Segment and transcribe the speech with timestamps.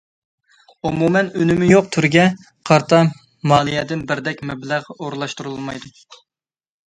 [0.89, 2.23] ئومۇمەن ئۈنۈمى يوق تۈرگە
[2.69, 3.01] قارىتا
[3.51, 5.93] مالىيەدىن بىردەك مەبلەغ ئورۇنلاشتۇرۇلمايدۇ.